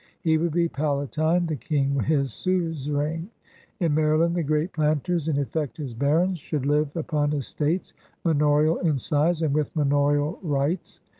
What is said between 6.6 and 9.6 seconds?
live upon estates, manorial in size and